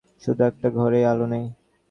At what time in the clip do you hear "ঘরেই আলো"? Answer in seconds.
0.77-1.25